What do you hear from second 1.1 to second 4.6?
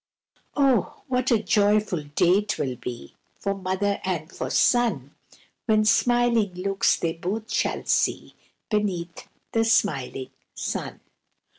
a joyful day 'twill be For mother and for